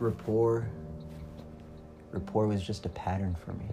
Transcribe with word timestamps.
rapport. 0.00 0.68
Rapport 2.12 2.46
was 2.46 2.62
just 2.62 2.86
a 2.86 2.88
pattern 2.90 3.36
for 3.44 3.52
me. 3.52 3.66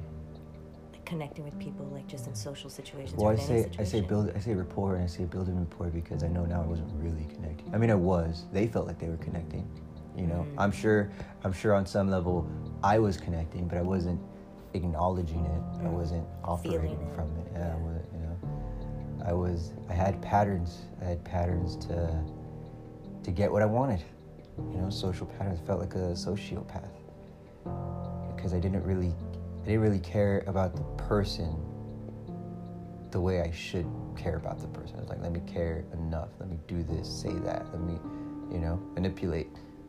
Connecting 1.05 1.45
with 1.45 1.57
people, 1.59 1.85
like 1.93 2.07
just 2.07 2.25
in 2.27 2.33
social 2.33 2.69
situations. 2.69 3.15
Well, 3.21 3.29
I 3.31 3.35
say 3.35 3.69
I 3.77 3.83
say 3.83 4.01
build 4.01 4.31
I 4.35 4.39
say 4.39 4.55
rapport 4.55 4.95
and 4.95 5.03
I 5.03 5.07
say 5.07 5.23
building 5.25 5.57
rapport 5.59 5.87
because 5.89 6.23
I 6.23 6.27
know 6.27 6.45
now 6.45 6.63
I 6.63 6.65
wasn't 6.65 6.91
really 6.95 7.25
connecting. 7.25 7.73
I 7.75 7.77
mean, 7.77 7.91
I 7.91 7.95
was. 7.95 8.45
They 8.51 8.65
felt 8.67 8.87
like 8.87 8.97
they 8.97 9.09
were 9.09 9.17
connecting. 9.17 9.67
You 10.17 10.25
know, 10.27 10.45
Mm. 10.49 10.55
I'm 10.57 10.71
sure 10.71 11.11
I'm 11.43 11.53
sure 11.53 11.73
on 11.75 11.85
some 11.85 12.09
level 12.09 12.49
I 12.83 12.97
was 12.97 13.17
connecting, 13.17 13.67
but 13.67 13.77
I 13.77 13.83
wasn't 13.83 14.19
acknowledging 14.73 15.45
it. 15.45 15.61
I 15.81 15.83
Mm. 15.89 15.93
wasn't 15.93 16.25
operating 16.43 16.97
Feeling 16.97 17.11
from 17.13 17.29
it. 17.37 17.51
Yeah, 17.53 17.73
I 17.75 17.77
wasn't, 17.81 18.05
you 18.13 18.19
know. 18.19 19.25
I 19.27 19.33
was. 19.33 19.73
I 19.89 19.93
had 19.93 20.19
patterns. 20.23 20.85
I 21.01 21.05
had 21.05 21.23
patterns 21.23 21.75
to 21.87 22.19
to 23.23 23.31
get 23.31 23.51
what 23.51 23.61
I 23.61 23.65
wanted. 23.65 24.01
You 24.57 24.77
know, 24.81 24.89
social 24.89 25.25
patterns. 25.25 25.59
Felt 25.65 25.79
like 25.79 25.95
a 25.95 26.13
sociopath 26.13 26.89
because 28.35 28.53
I 28.53 28.59
didn't 28.59 28.83
really, 28.83 29.13
I 29.63 29.65
didn't 29.65 29.81
really 29.81 29.99
care 29.99 30.43
about 30.47 30.75
the 30.75 30.83
person 31.03 31.55
the 33.11 33.19
way 33.19 33.41
I 33.41 33.49
should 33.51 33.87
care 34.17 34.35
about 34.35 34.59
the 34.59 34.67
person. 34.67 34.97
I 34.97 34.99
was 35.01 35.09
like, 35.09 35.21
let 35.21 35.31
me 35.31 35.39
care 35.47 35.85
enough. 35.93 36.29
Let 36.39 36.49
me 36.49 36.59
do 36.67 36.83
this, 36.83 37.07
say 37.09 37.31
that. 37.31 37.65
Let 37.71 37.81
me, 37.81 37.93
you 38.51 38.59
know, 38.59 38.77
manipulate, 38.93 39.47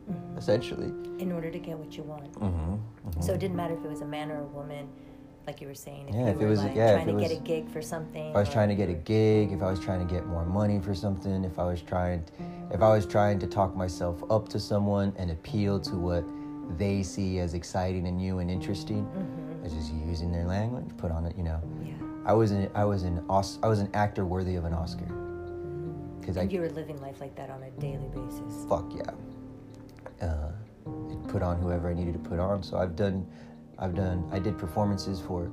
Mhm. 0.09 0.37
essentially. 0.37 0.91
in 1.19 1.31
order 1.31 1.49
to 1.49 1.57
get 1.59 1.77
what 1.77 1.97
you 1.97 2.03
want. 2.03 2.31
Mm-hmm. 2.33 3.21
So 3.21 3.33
it 3.33 3.39
didn't 3.39 3.57
matter 3.57 3.73
if 3.73 3.83
it 3.83 3.89
was 3.89 4.01
a 4.01 4.05
man 4.05 4.29
or 4.31 4.41
a 4.41 4.45
woman, 4.45 4.87
like 5.47 5.61
you 5.61 5.67
were 5.67 5.73
saying. 5.73 6.09
If 6.09 6.13
Yeah, 6.15 6.21
you 6.21 6.27
if 6.27 6.41
it 6.41 6.45
was- 6.45 6.59
like 6.63 6.75
yeah, 6.75 6.93
trying 7.01 7.07
to 7.17 7.21
get 7.21 7.31
a 7.31 7.39
gig 7.41 7.69
for 7.69 7.81
something. 7.81 8.29
if 8.29 8.35
I 8.35 8.39
was 8.39 8.49
or- 8.49 8.51
trying 8.51 8.69
to 8.69 8.75
get 8.75 8.89
a 8.89 8.93
gig, 8.93 9.53
if 9.53 9.63
I 9.63 9.71
was 9.71 9.79
trying 9.79 10.05
to 10.05 10.13
get 10.13 10.27
more 10.27 10.45
money 10.45 10.77
for 10.79 10.93
something, 10.93 11.45
if 11.45 11.57
I 11.57 11.63
was 11.63 11.81
trying, 11.81 12.23
if 12.71 12.81
I 12.81 12.89
was 12.89 13.05
trying 13.05 13.39
to 13.39 13.47
talk 13.47 13.73
myself 13.75 14.21
up 14.29 14.49
to 14.49 14.59
someone 14.59 15.13
and 15.17 15.31
appeal 15.31 15.79
to 15.79 15.95
what 15.95 16.25
they 16.77 17.01
see 17.01 17.39
as 17.39 17.53
exciting 17.53 18.07
and 18.07 18.17
new 18.17 18.39
and 18.39 18.51
interesting, 18.51 19.05
Mhm. 19.05 19.59
I 19.61 19.63
was 19.63 19.73
just 19.73 19.93
using 19.93 20.33
their 20.33 20.43
language, 20.45 20.85
put 20.97 21.11
on 21.11 21.25
it, 21.25 21.37
you 21.37 21.43
know. 21.43 21.59
Yeah. 21.81 21.93
I 22.25 22.33
was 22.33 22.51
an 22.51 22.69
I 22.75 22.83
was 22.83 23.03
an 23.03 23.23
Os- 23.29 23.57
I 23.63 23.69
was 23.69 23.79
an 23.79 23.87
actor 23.93 24.25
worthy 24.25 24.55
of 24.57 24.65
an 24.65 24.73
Oscar. 24.73 25.05
Because 26.19 26.35
I 26.37 26.41
you 26.41 26.59
were 26.59 26.69
living 26.71 26.99
life 26.99 27.21
like 27.21 27.35
that 27.37 27.49
on 27.49 27.63
a 27.63 27.71
daily 27.79 28.09
basis. 28.09 28.65
fuck 28.67 28.93
yeah. 28.93 29.11
Uh, 30.27 30.51
put 31.29 31.41
on 31.41 31.57
whoever 31.57 31.89
I 31.89 31.93
needed 31.93 32.13
to 32.15 32.29
put 32.29 32.37
on. 32.37 32.63
So 32.63 32.77
I've 32.77 32.97
done, 32.97 33.25
I've 33.79 33.95
done, 33.95 34.27
I 34.31 34.39
did 34.39 34.57
performances 34.57 35.19
for, 35.19 35.51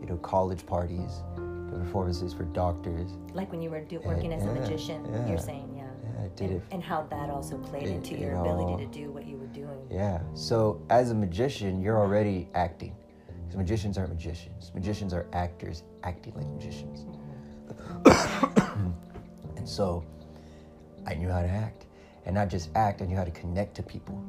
you 0.00 0.06
know, 0.06 0.16
college 0.18 0.64
parties, 0.66 1.22
performances 1.70 2.32
for 2.32 2.44
doctors. 2.44 3.10
Like 3.32 3.50
when 3.50 3.60
you 3.60 3.70
were 3.70 3.80
do, 3.80 4.00
working 4.04 4.32
as 4.32 4.44
a 4.44 4.46
yeah, 4.46 4.52
magician, 4.52 5.04
yeah. 5.10 5.28
you're 5.28 5.38
saying, 5.38 5.74
yeah. 5.76 5.84
Yeah, 6.04 6.24
I 6.24 6.28
did 6.28 6.50
and, 6.50 6.56
it. 6.56 6.62
and 6.70 6.82
how 6.82 7.02
that 7.10 7.30
also 7.30 7.58
played 7.58 7.84
It- 7.88 7.96
into 7.96 8.16
your 8.16 8.36
ability 8.36 8.72
all- 8.72 8.78
to 8.78 8.86
do 8.86 9.10
what 9.10 9.26
you 9.26 9.36
were 9.36 9.46
doing. 9.46 9.86
Yeah. 9.90 10.20
So 10.34 10.80
as 10.90 11.10
a 11.10 11.14
magician, 11.14 11.80
you're 11.82 11.98
already 11.98 12.48
acting. 12.54 12.94
Because 13.26 13.56
magicians 13.56 13.98
aren't 13.98 14.10
magicians. 14.10 14.70
Magicians 14.74 15.12
are 15.12 15.26
actors 15.32 15.82
acting 16.04 16.34
like 16.34 16.46
magicians. 16.46 17.06
Mm-hmm. 18.04 18.90
and 19.56 19.68
so 19.68 20.04
I 21.06 21.14
knew 21.14 21.28
how 21.28 21.42
to 21.42 21.48
act. 21.48 21.86
And 22.26 22.34
not 22.34 22.48
just 22.48 22.70
act, 22.74 23.02
I 23.02 23.06
knew 23.06 23.16
how 23.16 23.24
to 23.24 23.30
connect 23.30 23.74
to 23.76 23.82
people. 23.82 24.22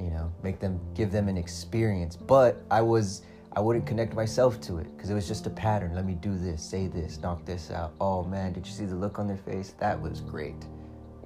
You 0.00 0.10
know, 0.10 0.32
make 0.42 0.58
them 0.58 0.80
give 0.94 1.12
them 1.12 1.28
an 1.28 1.36
experience. 1.36 2.16
But 2.16 2.62
I 2.70 2.80
was 2.80 3.22
I 3.52 3.60
wouldn't 3.60 3.86
connect 3.86 4.14
myself 4.14 4.60
to 4.62 4.78
it 4.78 4.86
because 4.94 5.10
it 5.10 5.14
was 5.14 5.26
just 5.26 5.46
a 5.46 5.50
pattern. 5.50 5.94
Let 5.94 6.06
me 6.06 6.14
do 6.14 6.36
this, 6.38 6.62
say 6.62 6.86
this, 6.86 7.18
knock 7.18 7.44
this 7.44 7.70
out. 7.70 7.92
Oh 8.00 8.24
man, 8.24 8.52
did 8.52 8.66
you 8.66 8.72
see 8.72 8.84
the 8.84 8.94
look 8.94 9.18
on 9.18 9.26
their 9.26 9.36
face? 9.36 9.74
That 9.80 10.00
was 10.00 10.20
great. 10.20 10.54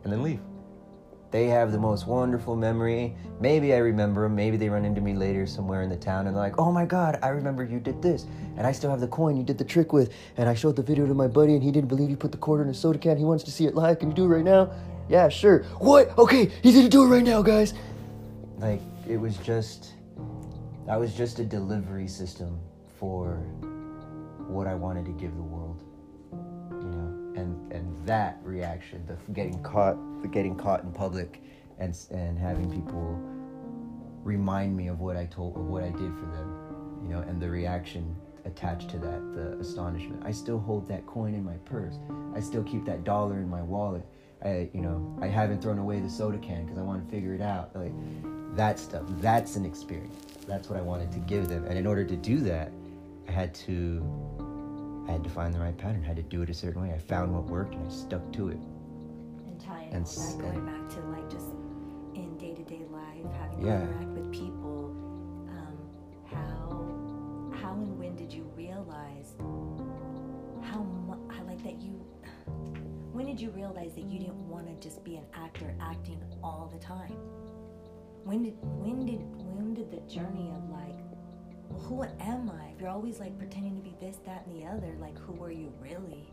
And 0.02 0.12
then 0.12 0.22
leave. 0.22 0.40
They 1.30 1.48
have 1.48 1.72
the 1.72 1.78
most 1.78 2.06
wonderful 2.06 2.54
memory. 2.54 3.16
Maybe 3.40 3.74
I 3.74 3.78
remember 3.78 4.22
them. 4.22 4.36
Maybe 4.36 4.56
they 4.56 4.68
run 4.68 4.84
into 4.84 5.00
me 5.00 5.14
later 5.14 5.48
somewhere 5.48 5.82
in 5.82 5.90
the 5.90 5.96
town 5.96 6.28
and 6.28 6.36
they're 6.36 6.42
like, 6.42 6.60
oh 6.60 6.70
my 6.70 6.84
God, 6.84 7.18
I 7.24 7.28
remember 7.30 7.64
you 7.64 7.80
did 7.80 8.00
this. 8.00 8.24
And 8.56 8.64
I 8.64 8.70
still 8.70 8.88
have 8.88 9.00
the 9.00 9.08
coin 9.08 9.36
you 9.36 9.42
did 9.42 9.58
the 9.58 9.64
trick 9.64 9.92
with. 9.92 10.12
And 10.36 10.48
I 10.48 10.54
showed 10.54 10.76
the 10.76 10.82
video 10.82 11.06
to 11.06 11.14
my 11.14 11.26
buddy 11.26 11.54
and 11.54 11.62
he 11.62 11.72
didn't 11.72 11.88
believe 11.88 12.08
you 12.08 12.16
put 12.16 12.30
the 12.30 12.38
quarter 12.38 12.62
in 12.62 12.68
a 12.68 12.74
soda 12.74 13.00
can. 13.00 13.16
He 13.16 13.24
wants 13.24 13.42
to 13.44 13.50
see 13.50 13.66
it 13.66 13.74
live. 13.74 13.98
Can 13.98 14.10
you 14.10 14.14
do 14.14 14.24
it 14.24 14.28
right 14.28 14.44
now? 14.44 14.70
Yeah, 15.08 15.28
sure. 15.28 15.64
What? 15.80 16.16
Okay, 16.16 16.52
he 16.62 16.70
didn't 16.70 16.90
do 16.90 17.02
it 17.02 17.08
right 17.08 17.24
now, 17.24 17.42
guys. 17.42 17.74
Like, 18.58 18.80
it 19.08 19.16
was 19.16 19.36
just, 19.38 19.92
that 20.86 20.98
was 20.98 21.14
just 21.14 21.38
a 21.38 21.44
delivery 21.44 22.08
system 22.08 22.58
for 22.98 23.36
what 24.48 24.66
I 24.66 24.74
wanted 24.74 25.04
to 25.06 25.12
give 25.12 25.34
the 25.34 25.42
world 25.42 25.82
you 26.84 26.90
know? 26.90 27.40
And 27.40 27.72
and 27.72 28.06
that 28.06 28.38
reaction 28.42 29.04
the 29.06 29.16
getting 29.32 29.62
caught 29.62 29.96
the 30.22 30.28
getting 30.28 30.56
caught 30.56 30.82
in 30.82 30.92
public 30.92 31.42
and 31.78 31.96
and 32.10 32.38
having 32.38 32.70
people 32.70 33.20
remind 34.22 34.76
me 34.76 34.88
of 34.88 35.00
what 35.00 35.16
I 35.16 35.26
told 35.26 35.56
of 35.56 35.66
what 35.66 35.82
I 35.82 35.90
did 35.90 36.12
for 36.14 36.26
them 36.26 37.00
you 37.02 37.08
know? 37.10 37.20
And 37.20 37.40
the 37.40 37.50
reaction 37.50 38.16
attached 38.46 38.90
to 38.90 38.98
that 38.98 39.34
the 39.34 39.58
astonishment. 39.58 40.22
I 40.24 40.30
still 40.30 40.58
hold 40.58 40.86
that 40.88 41.06
coin 41.06 41.34
in 41.34 41.44
my 41.44 41.56
purse. 41.64 41.94
I 42.34 42.40
still 42.40 42.62
keep 42.62 42.84
that 42.84 43.04
dollar 43.04 43.38
in 43.38 43.48
my 43.48 43.62
wallet. 43.62 44.04
I 44.44 44.70
you 44.72 44.80
know 44.80 45.18
I 45.20 45.26
haven't 45.26 45.62
thrown 45.62 45.78
away 45.78 46.00
the 46.00 46.10
soda 46.10 46.38
can 46.38 46.64
because 46.64 46.78
I 46.78 46.82
want 46.82 47.04
to 47.04 47.10
figure 47.10 47.34
it 47.34 47.40
out. 47.40 47.74
Like 47.74 47.92
that 48.56 48.78
stuff 48.78 49.02
that's 49.20 49.56
an 49.56 49.64
experience 49.64 50.14
that's 50.46 50.68
what 50.68 50.78
I 50.78 50.82
wanted 50.82 51.10
to 51.12 51.18
give 51.20 51.48
them 51.48 51.64
and 51.64 51.76
in 51.78 51.86
order 51.86 52.04
to 52.04 52.16
do 52.16 52.38
that 52.40 52.70
I 53.28 53.32
had 53.32 53.54
to 53.66 54.02
I 55.08 55.12
had 55.12 55.24
to 55.24 55.28
find 55.30 55.52
the 55.52 55.58
right 55.58 55.76
pattern. 55.76 56.02
I 56.02 56.06
had 56.06 56.16
to 56.16 56.22
do 56.22 56.40
it 56.40 56.48
a 56.48 56.54
certain 56.54 56.80
way. 56.80 56.90
I 56.94 56.98
found 56.98 57.34
what 57.34 57.44
worked 57.44 57.74
and 57.74 57.86
I 57.86 57.90
stuck 57.90 58.32
to 58.32 58.48
it. 58.48 58.56
And 58.56 59.60
tying 59.60 59.92
And 59.92 60.06
all 60.06 60.38
that, 60.38 60.40
going 60.40 60.64
back 60.64 60.88
to 60.94 61.00
like 61.08 61.28
just 61.30 61.48
in 62.14 62.36
day 62.38 62.54
to 62.54 62.62
day 62.64 62.80
life, 62.90 63.32
having 63.38 63.60
to 63.60 63.66
Yeah. 63.66 63.82
interact 63.82 64.08
with 64.18 64.32
people. 64.32 64.96
Um, 65.50 65.76
how 66.24 67.52
how 67.60 67.72
and 67.74 67.98
when 67.98 68.16
did 68.16 68.32
you 68.32 68.44
realize 68.56 69.34
how 70.62 70.86
I 71.30 71.42
like 71.42 71.62
that 71.64 71.80
you? 71.82 72.00
When 73.12 73.26
did 73.26 73.40
you 73.40 73.50
realize 73.50 73.94
that 73.94 74.04
you 74.04 74.18
didn't 74.18 74.48
want 74.48 74.66
to 74.66 74.74
just 74.88 75.04
be 75.04 75.16
an 75.16 75.24
actor 75.34 75.72
acting 75.80 76.20
all 76.42 76.68
the 76.72 76.78
time? 76.80 77.16
When 78.24 78.42
did 78.42 78.54
when 78.62 79.04
did 79.06 79.20
when 79.54 79.74
did 79.74 79.90
the 79.90 80.00
journey 80.12 80.50
of 80.50 80.70
like, 80.70 80.96
well, 81.68 81.80
who 81.80 82.02
am 82.22 82.50
I? 82.50 82.68
If 82.74 82.80
you're 82.80 82.90
always 82.90 83.20
like 83.20 83.38
pretending 83.38 83.76
to 83.76 83.82
be 83.82 83.94
this, 84.00 84.16
that, 84.26 84.46
and 84.46 84.56
the 84.60 84.66
other, 84.66 84.94
like 84.98 85.18
who 85.18 85.42
are 85.44 85.50
you 85.52 85.72
really? 85.80 86.28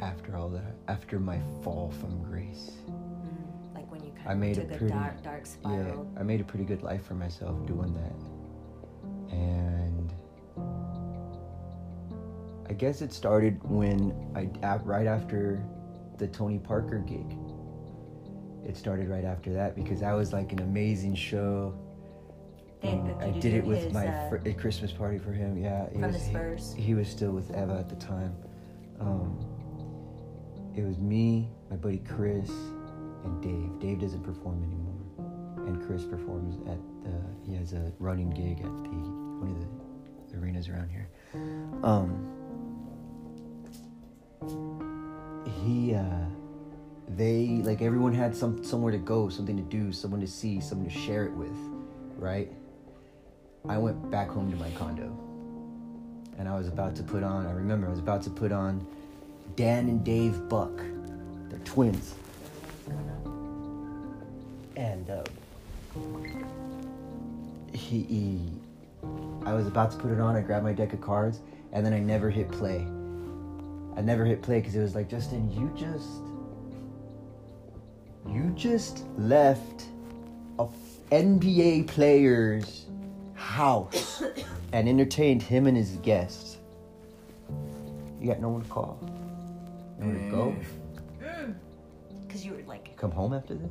After 0.00 0.36
all 0.36 0.48
that, 0.50 0.74
after 0.88 1.20
my 1.20 1.38
fall 1.62 1.92
from 2.00 2.22
grace, 2.22 2.72
Mm, 2.88 3.74
like 3.74 3.90
when 3.90 4.02
you 4.04 4.12
kind 4.12 4.28
I 4.28 4.32
of 4.32 4.38
made 4.38 4.58
a 4.58 4.62
took 4.62 4.72
a, 4.72 4.76
pretty- 4.78 4.92
dark, 4.94 5.22
dark 5.22 5.46
spiral. 5.46 6.06
yeah, 6.14 6.20
I 6.20 6.22
made 6.24 6.40
a 6.40 6.44
pretty 6.44 6.64
good 6.64 6.82
life 6.82 7.04
for 7.04 7.14
myself 7.14 7.64
doing 7.66 7.94
that. 7.94 9.34
And 9.36 10.12
I 12.68 12.72
guess 12.72 13.02
it 13.02 13.12
started 13.12 13.62
when 13.64 14.12
I 14.34 14.76
right 14.78 15.06
after 15.06 15.62
the 16.18 16.26
Tony 16.26 16.58
Parker 16.58 16.98
gig. 16.98 17.36
It 18.66 18.76
started 18.76 19.08
right 19.08 19.24
after 19.24 19.52
that 19.54 19.74
because 19.76 20.00
that 20.00 20.12
was 20.12 20.32
like 20.32 20.52
an 20.52 20.60
amazing 20.60 21.14
show. 21.14 21.74
Um, 22.82 23.14
I 23.20 23.30
did 23.30 23.54
it 23.54 23.64
with 23.64 23.84
his, 23.84 23.92
my 23.92 24.06
uh, 24.08 24.28
fr- 24.28 24.50
Christmas 24.52 24.92
party 24.92 25.18
for 25.18 25.32
him. 25.32 25.56
Yeah, 25.56 25.86
he 25.90 26.00
From 26.00 26.12
was? 26.12 26.74
He, 26.76 26.82
he 26.82 26.94
was 26.94 27.08
still 27.08 27.30
with 27.30 27.50
Eva 27.50 27.76
at 27.78 27.88
the 27.88 27.96
time. 27.96 28.34
Um, 29.00 29.38
it 30.76 30.82
was 30.82 30.98
me, 30.98 31.48
my 31.70 31.76
buddy 31.76 31.98
Chris, 31.98 32.50
and 33.24 33.42
Dave. 33.42 33.78
Dave 33.80 34.00
doesn't 34.00 34.22
perform 34.22 34.62
anymore, 34.62 35.66
and 35.66 35.86
Chris 35.86 36.04
performs 36.04 36.56
at 36.68 36.78
the. 37.04 37.14
He 37.46 37.54
has 37.56 37.72
a 37.72 37.92
running 37.98 38.30
gig 38.30 38.58
at 38.58 38.64
the 38.64 38.98
one 39.40 39.50
of 39.50 39.60
the 39.60 40.38
arenas 40.38 40.68
around 40.68 40.90
here. 40.90 41.08
Um, 41.82 42.28
he, 45.62 45.94
uh, 45.94 46.26
they 47.08 47.60
like 47.62 47.82
everyone 47.82 48.14
had 48.14 48.34
some 48.34 48.64
somewhere 48.64 48.92
to 48.92 48.98
go, 48.98 49.28
something 49.28 49.56
to 49.56 49.62
do, 49.62 49.92
someone 49.92 50.20
to 50.20 50.26
see, 50.26 50.60
someone 50.60 50.88
to 50.88 50.94
share 50.98 51.24
it 51.24 51.32
with, 51.32 51.56
right? 52.16 52.50
I 53.68 53.78
went 53.78 54.10
back 54.10 54.28
home 54.28 54.50
to 54.50 54.56
my 54.56 54.70
condo, 54.72 55.16
and 56.38 56.48
I 56.48 56.56
was 56.56 56.68
about 56.68 56.94
to 56.96 57.02
put 57.02 57.22
on. 57.22 57.46
I 57.46 57.52
remember 57.52 57.86
I 57.86 57.90
was 57.90 57.98
about 57.98 58.22
to 58.22 58.30
put 58.30 58.52
on 58.52 58.86
Dan 59.56 59.88
and 59.88 60.04
Dave 60.04 60.48
Buck. 60.48 60.76
They're 61.48 61.58
twins, 61.60 62.14
and 64.76 65.10
uh, 65.10 65.24
he, 67.72 68.02
he, 68.02 68.40
I 69.44 69.52
was 69.52 69.66
about 69.66 69.90
to 69.92 69.96
put 69.98 70.10
it 70.10 70.20
on. 70.20 70.36
I 70.36 70.40
grabbed 70.40 70.64
my 70.64 70.72
deck 70.72 70.92
of 70.92 71.00
cards, 71.00 71.40
and 71.72 71.84
then 71.84 71.92
I 71.92 71.98
never 71.98 72.30
hit 72.30 72.50
play. 72.50 72.86
I 73.96 74.00
never 74.00 74.24
hit 74.24 74.42
play 74.42 74.58
because 74.58 74.74
it 74.74 74.80
was 74.80 74.94
like, 74.94 75.08
Justin, 75.08 75.50
you 75.52 75.72
just, 75.78 76.22
you 78.28 78.52
just 78.56 79.04
left 79.18 79.84
a 80.58 80.62
f- 80.64 80.70
NBA 81.10 81.86
player's 81.88 82.86
house 83.34 84.22
and 84.72 84.88
entertained 84.88 85.42
him 85.42 85.66
and 85.66 85.76
his 85.76 85.92
guests. 86.02 86.58
You 88.20 88.28
got 88.28 88.40
no 88.40 88.48
one 88.48 88.62
to 88.62 88.68
call, 88.68 88.98
nowhere 89.98 90.14
to 90.18 90.30
go. 90.30 90.56
Because 92.26 92.44
you 92.44 92.52
were 92.54 92.62
like, 92.66 92.96
Come 92.96 93.12
home 93.12 93.32
after 93.32 93.54
this. 93.54 93.70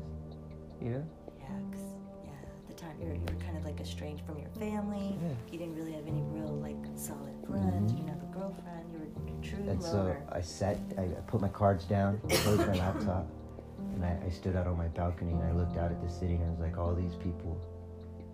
You 0.82 0.90
know? 0.92 1.08
Yeah, 1.40 1.46
'cause, 1.72 1.82
yeah, 2.24 2.32
at 2.32 2.68
the 2.68 2.74
time 2.74 2.96
you 3.02 3.08
were, 3.08 3.14
you 3.16 3.20
were 3.22 3.44
kind 3.44 3.58
of 3.58 3.66
like 3.66 3.80
estranged 3.82 4.24
from 4.26 4.38
your 4.40 4.48
family. 4.52 5.18
Yeah. 5.22 5.30
You 5.52 5.60
didn't 5.60 5.76
really 5.76 5.92
have 5.94 6.08
any 6.08 6.22
real 6.32 6.48
like 6.62 6.78
solid 6.96 7.34
friends. 7.46 7.92
Mhm. 7.92 7.98
You 7.98 8.04
didn't 8.06 8.10
have 8.10 8.24
a 8.24 8.34
girlfriend. 8.40 8.86
You 8.94 9.00
were 9.00 9.06
a 9.40 9.42
true 9.44 9.70
And 9.70 9.82
so 9.84 9.98
loner. 9.98 10.24
I 10.32 10.40
sat, 10.42 10.78
I 10.98 11.02
I 11.04 11.22
put 11.28 11.42
my 11.42 11.50
cards 11.50 11.84
down, 11.86 12.22
closed 12.30 12.66
my 12.68 12.74
laptop, 12.86 13.28
and 14.04 14.24
I, 14.24 14.26
I 14.26 14.30
stood 14.30 14.56
out 14.56 14.68
on 14.68 14.78
my 14.78 14.88
balcony 14.88 15.32
and 15.32 15.44
I 15.44 15.52
looked 15.52 15.78
out 15.78 15.92
at 15.92 16.02
the 16.02 16.10
city 16.10 16.36
and 16.36 16.44
I 16.44 16.50
was 16.50 16.60
like, 16.60 16.78
all 16.78 16.94
these 16.94 17.16
people 17.16 17.60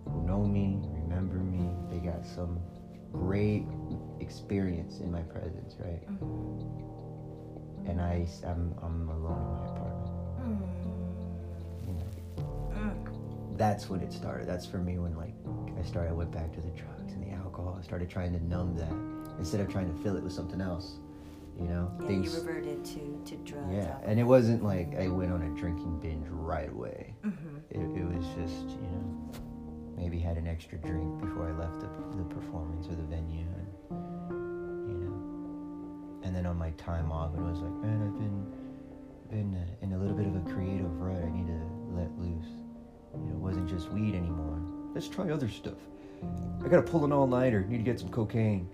who 0.04 0.22
know 0.26 0.44
me, 0.44 0.78
remember 1.04 1.36
me, 1.36 1.68
they 1.90 2.04
got 2.04 2.26
some 2.26 2.58
great 3.12 3.64
experience 4.20 5.00
in 5.00 5.10
my 5.10 5.22
presence, 5.22 5.76
right? 5.78 6.06
Mhm. 6.08 7.88
And 7.88 8.00
I, 8.00 8.26
I'm, 8.44 8.74
I'm 8.82 9.08
alone 9.08 9.40
in 9.40 9.52
my 9.56 9.66
apartment. 9.72 10.10
Mm. 10.42 11.86
You 11.86 11.92
know? 11.94 12.74
Mm. 12.74 13.56
That's 13.56 13.88
when 13.88 14.00
it 14.00 14.12
started. 14.12 14.46
That's 14.48 14.66
for 14.66 14.78
me 14.78 14.98
when 14.98 15.16
like 15.16 15.34
I 15.78 15.82
started. 15.82 16.10
I 16.10 16.12
went 16.12 16.30
back 16.30 16.52
to 16.54 16.60
the 16.60 16.70
drugs 16.70 17.12
and 17.12 17.22
the 17.24 17.34
alcohol. 17.34 17.76
I 17.78 17.82
started 17.82 18.10
trying 18.10 18.32
to 18.32 18.44
numb 18.44 18.76
that 18.76 18.92
instead 19.38 19.60
of 19.60 19.68
trying 19.68 19.94
to 19.94 20.02
fill 20.02 20.16
it 20.16 20.22
with 20.22 20.32
something 20.32 20.60
else. 20.60 20.96
You 21.58 21.66
know, 21.68 21.90
Yeah, 22.02 22.10
you 22.10 22.30
reverted 22.30 22.84
to 22.86 23.20
to 23.26 23.36
drugs. 23.44 23.66
Yeah, 23.72 23.80
alcohol. 23.80 24.02
and 24.06 24.20
it 24.20 24.24
wasn't 24.24 24.64
like 24.64 24.96
I 24.96 25.08
went 25.08 25.32
on 25.32 25.42
a 25.42 25.50
drinking 25.60 25.98
binge 26.00 26.26
right 26.28 26.70
away. 26.70 27.14
Mhm. 27.24 27.60
It, 27.70 27.78
it 28.00 28.04
was 28.16 28.24
just, 28.36 28.70
you 28.70 28.88
know, 28.88 29.30
maybe 29.96 30.18
had 30.18 30.38
an 30.38 30.46
extra 30.46 30.78
drink 30.78 31.20
before 31.20 31.48
I 31.48 31.52
left 31.52 31.80
the, 31.80 31.88
the 32.16 32.24
performance 32.24 32.86
or 32.88 32.94
the 32.94 33.02
venue, 33.02 33.44
and 33.44 34.88
you 34.88 34.94
know, 35.04 36.20
and 36.22 36.34
then 36.34 36.46
on 36.46 36.56
my 36.56 36.70
time 36.72 37.12
off, 37.12 37.34
it 37.34 37.40
was 37.40 37.58
like, 37.60 37.72
man, 37.82 38.02
I've 38.02 38.18
been 38.18 38.46
been 39.30 39.66
in 39.82 39.92
a 39.92 39.98
little 39.98 40.16
bit 40.16 40.26
of 40.26 40.34
a 40.36 40.40
creative 40.52 41.00
rut. 41.00 41.22
I 41.22 41.30
need 41.30 41.46
to 41.46 41.60
let 41.94 42.10
loose. 42.18 42.48
You 43.14 43.20
know, 43.20 43.32
it 43.34 43.38
wasn't 43.38 43.68
just 43.68 43.90
weed 43.92 44.14
anymore. 44.14 44.60
Let's 44.94 45.08
try 45.08 45.30
other 45.30 45.48
stuff. 45.48 45.78
I 46.64 46.68
gotta 46.68 46.82
pull 46.82 47.04
an 47.04 47.12
all 47.12 47.26
nighter. 47.26 47.62
Need 47.64 47.78
to 47.78 47.82
get 47.84 48.00
some 48.00 48.08
cocaine. 48.08 48.68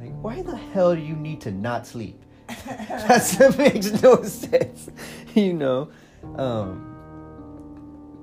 Like, 0.00 0.12
why 0.22 0.42
the 0.42 0.56
hell 0.56 0.94
do 0.94 1.00
you 1.00 1.16
need 1.16 1.40
to 1.42 1.50
not 1.50 1.86
sleep? 1.86 2.22
that 2.66 3.54
makes 3.58 4.02
no 4.02 4.22
sense, 4.22 4.88
you 5.34 5.52
know. 5.52 5.90
Um, 6.36 6.94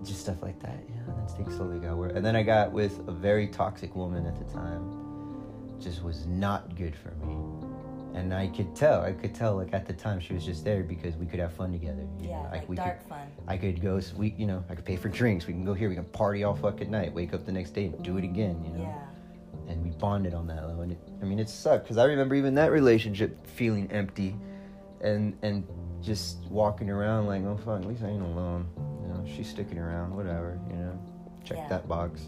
just 0.03 0.21
stuff 0.21 0.41
like 0.41 0.59
that, 0.61 0.79
yeah. 0.89 0.95
And 1.07 1.17
then 1.17 1.27
things 1.37 1.55
slowly 1.55 1.79
got 1.79 1.97
worse. 1.97 2.13
And 2.15 2.25
then 2.25 2.35
I 2.35 2.43
got 2.43 2.71
with 2.71 2.99
a 3.07 3.11
very 3.11 3.47
toxic 3.47 3.95
woman 3.95 4.25
at 4.25 4.35
the 4.37 4.45
time. 4.53 5.03
Just 5.79 6.03
was 6.03 6.25
not 6.27 6.75
good 6.75 6.95
for 6.95 7.11
me, 7.25 7.35
and 8.17 8.33
I 8.33 8.47
could 8.47 8.75
tell. 8.75 9.01
I 9.01 9.11
could 9.11 9.35
tell, 9.35 9.57
like 9.57 9.73
at 9.73 9.85
the 9.85 9.93
time, 9.93 10.19
she 10.19 10.33
was 10.33 10.45
just 10.45 10.63
there 10.63 10.83
because 10.83 11.15
we 11.17 11.25
could 11.25 11.39
have 11.39 11.53
fun 11.53 11.71
together. 11.71 12.07
you 12.19 12.29
Yeah, 12.29 12.43
know, 12.43 12.49
like 12.51 12.69
we 12.69 12.75
dark 12.77 12.99
could, 13.01 13.09
fun. 13.09 13.27
I 13.47 13.57
could 13.57 13.81
go. 13.81 13.99
We, 14.15 14.33
you 14.37 14.47
know, 14.47 14.63
I 14.69 14.75
could 14.75 14.85
pay 14.85 14.95
for 14.95 15.09
drinks. 15.09 15.45
We 15.47 15.53
can 15.53 15.65
go 15.65 15.73
here. 15.73 15.89
We 15.89 15.95
can 15.95 16.05
party 16.05 16.43
all 16.45 16.55
fucking 16.55 16.89
night. 16.89 17.13
Wake 17.13 17.33
up 17.33 17.45
the 17.45 17.51
next 17.51 17.71
day 17.71 17.85
and 17.85 18.01
do 18.03 18.17
it 18.17 18.23
again. 18.23 18.63
You 18.63 18.71
know 18.71 18.83
Yeah. 18.83 18.97
And 19.67 19.83
we 19.83 19.89
bonded 19.91 20.33
on 20.33 20.47
that 20.47 20.67
level. 20.67 20.81
And 20.81 20.91
it, 20.93 20.99
I 21.21 21.25
mean, 21.25 21.39
it 21.39 21.49
sucked 21.49 21.83
because 21.85 21.97
I 21.97 22.05
remember 22.05 22.35
even 22.35 22.53
that 22.55 22.71
relationship 22.71 23.45
feeling 23.47 23.89
empty, 23.91 24.35
and 25.01 25.37
and 25.41 25.65
just 26.01 26.37
walking 26.49 26.89
around 26.89 27.27
like, 27.27 27.43
oh 27.43 27.57
fuck, 27.57 27.81
at 27.81 27.87
least 27.87 28.03
I 28.03 28.07
ain't 28.09 28.21
alone. 28.21 28.67
You 29.01 29.07
know, 29.13 29.25
she's 29.35 29.49
sticking 29.49 29.77
around, 29.79 30.15
whatever. 30.15 30.59
You 30.69 30.75
know, 30.77 30.99
check 31.43 31.57
Yeah. 31.57 31.67
that 31.69 31.87
box. 31.87 32.27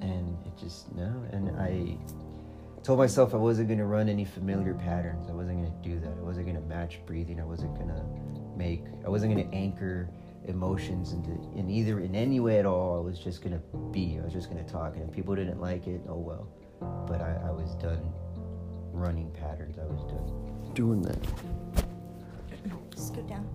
And 0.00 0.36
it 0.46 0.56
just 0.58 0.94
no, 0.94 1.10
and 1.32 1.50
I 1.58 1.96
told 2.82 2.98
myself 2.98 3.34
I 3.34 3.38
wasn't 3.38 3.68
gonna 3.68 3.86
run 3.86 4.08
any 4.08 4.24
familiar 4.24 4.74
patterns. 4.74 5.28
I 5.28 5.32
wasn't 5.32 5.62
gonna 5.62 5.74
do 5.82 5.98
that. 6.00 6.12
I 6.18 6.22
wasn't 6.22 6.46
gonna 6.46 6.60
match 6.60 7.00
breathing. 7.06 7.40
I 7.40 7.44
wasn't 7.44 7.74
gonna 7.78 8.04
make. 8.56 8.84
I 9.04 9.08
wasn't 9.08 9.34
gonna 9.34 9.48
anchor 9.54 10.08
emotions 10.46 11.12
into 11.12 11.30
in 11.56 11.68
either 11.70 12.00
in 12.00 12.14
any 12.14 12.40
way 12.40 12.58
at 12.58 12.66
all. 12.66 12.96
I 12.96 13.00
was 13.00 13.18
just 13.18 13.42
gonna 13.42 13.60
be. 13.90 14.18
I 14.20 14.24
was 14.24 14.32
just 14.32 14.48
gonna 14.48 14.64
talk, 14.64 14.96
and 14.96 15.08
if 15.08 15.14
people 15.14 15.34
didn't 15.34 15.60
like 15.60 15.86
it, 15.86 16.00
oh 16.08 16.16
well. 16.16 16.48
But 17.06 17.20
I, 17.20 17.40
I 17.46 17.50
was 17.50 17.74
done 17.76 18.00
running 18.92 19.30
patterns. 19.32 19.78
I 19.78 19.84
was 19.84 20.02
done 20.04 20.72
doing 20.74 21.02
that. 21.02 21.18
Scoot 22.96 23.26
down. 23.28 23.46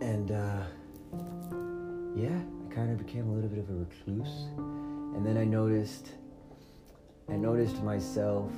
And 0.00 0.30
uh, 0.30 0.62
yeah, 2.14 2.28
I 2.28 2.74
kind 2.74 2.90
of 2.90 2.98
became 2.98 3.28
a 3.28 3.32
little 3.32 3.48
bit 3.48 3.58
of 3.58 3.68
a 3.70 3.74
recluse. 3.74 4.46
And 4.56 5.24
then 5.24 5.36
I 5.36 5.44
noticed, 5.44 6.10
I 7.28 7.36
noticed 7.36 7.82
myself 7.82 8.50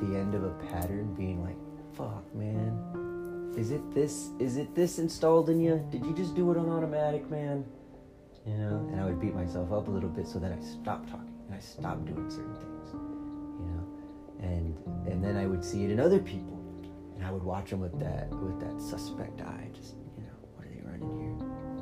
the 0.00 0.16
end 0.16 0.34
of 0.34 0.44
a 0.44 0.50
pattern 0.70 1.14
being 1.14 1.42
like, 1.42 1.56
fuck, 1.96 2.24
man. 2.34 3.54
Is 3.56 3.72
it 3.72 3.92
this? 3.92 4.30
Is 4.38 4.56
it 4.56 4.74
this 4.74 4.98
installed 4.98 5.50
in 5.50 5.60
you? 5.60 5.84
Did 5.90 6.06
you 6.06 6.14
just 6.14 6.34
do 6.36 6.50
it 6.52 6.56
on 6.56 6.68
automatic, 6.68 7.28
man? 7.30 7.64
You 8.46 8.56
know, 8.56 8.86
and 8.90 9.00
I 9.00 9.04
would 9.04 9.20
beat 9.20 9.34
myself 9.34 9.72
up 9.72 9.88
a 9.88 9.90
little 9.90 10.08
bit, 10.08 10.28
so 10.28 10.38
then 10.38 10.52
I 10.52 10.60
stopped 10.64 11.10
talking 11.10 11.34
and 11.46 11.54
I 11.54 11.58
stopped 11.58 12.04
doing 12.06 12.30
certain 12.30 12.54
things. 12.54 12.92
You 12.92 13.66
know, 13.66 13.86
and 14.40 15.06
and 15.08 15.24
then 15.24 15.36
I 15.36 15.46
would 15.46 15.64
see 15.64 15.84
it 15.84 15.90
in 15.90 15.98
other 15.98 16.20
people, 16.20 16.56
and 17.16 17.26
I 17.26 17.32
would 17.32 17.42
watch 17.42 17.70
them 17.70 17.80
with 17.80 17.98
that 17.98 18.30
with 18.30 18.60
that 18.60 18.80
suspect 18.80 19.40
eye. 19.40 19.68
Just 19.74 19.96
you 20.16 20.22
know, 20.22 20.36
what 20.54 20.64
are 20.64 20.70
they 20.70 20.80
running 20.82 21.18
here? 21.18 21.34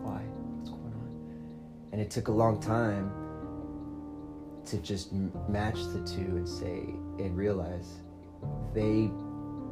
Why? 0.03 0.23
What's 0.57 0.71
going 0.71 0.83
on? 0.83 1.91
And 1.93 2.01
it 2.01 2.11
took 2.11 2.29
a 2.29 2.33
long 2.33 2.59
time 2.59 3.13
to 4.65 4.79
just 4.79 5.13
match 5.13 5.77
the 5.93 6.01
two 6.07 6.37
and 6.37 6.49
say 6.49 6.95
and 7.19 7.37
realize 7.37 8.01
they 8.75 9.11